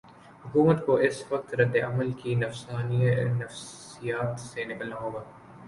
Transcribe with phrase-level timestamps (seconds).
[0.45, 5.23] حکومت کو اس وقت رد عمل کی نفسیات سے نکلنا ہو گا۔